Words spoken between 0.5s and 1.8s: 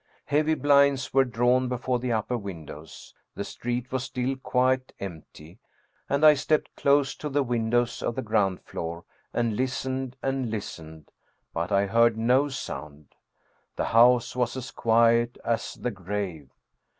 blinds were drawn